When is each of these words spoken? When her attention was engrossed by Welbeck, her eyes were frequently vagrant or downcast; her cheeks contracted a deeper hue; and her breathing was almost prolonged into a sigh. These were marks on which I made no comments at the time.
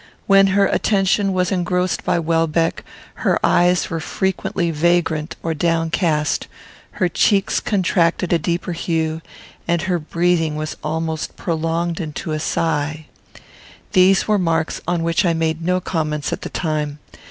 When 0.25 0.47
her 0.47 0.65
attention 0.65 1.31
was 1.31 1.51
engrossed 1.51 2.03
by 2.03 2.17
Welbeck, 2.17 2.83
her 3.21 3.39
eyes 3.45 3.91
were 3.91 3.99
frequently 3.99 4.71
vagrant 4.71 5.35
or 5.43 5.53
downcast; 5.53 6.47
her 6.93 7.07
cheeks 7.07 7.59
contracted 7.59 8.33
a 8.33 8.39
deeper 8.39 8.71
hue; 8.71 9.21
and 9.67 9.83
her 9.83 9.99
breathing 9.99 10.55
was 10.55 10.75
almost 10.83 11.35
prolonged 11.35 11.99
into 11.99 12.31
a 12.31 12.39
sigh. 12.39 13.05
These 13.91 14.27
were 14.27 14.39
marks 14.39 14.81
on 14.87 15.03
which 15.03 15.23
I 15.23 15.33
made 15.33 15.61
no 15.61 15.79
comments 15.79 16.33
at 16.33 16.41
the 16.41 16.49
time. 16.49 16.97